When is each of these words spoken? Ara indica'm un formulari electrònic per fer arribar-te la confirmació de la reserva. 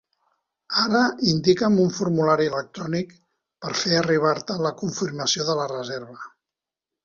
Ara 0.83 1.01
indica'm 1.31 1.77
un 1.83 1.91
formulari 1.97 2.49
electrònic 2.53 3.13
per 3.67 3.77
fer 3.85 3.95
arribar-te 4.01 4.59
la 4.67 4.75
confirmació 4.83 5.49
de 5.53 5.61
la 5.65 5.71
reserva. 5.79 6.21